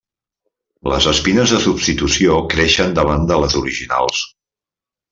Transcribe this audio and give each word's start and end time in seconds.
Les 0.91 1.07
espines 1.11 1.53
de 1.55 1.59
substitució 1.67 2.39
creixen 2.57 2.99
davant 3.03 3.31
de 3.33 3.41
les 3.45 3.59
originals. 3.63 4.27